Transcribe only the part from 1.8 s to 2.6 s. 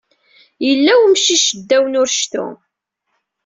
n urectu.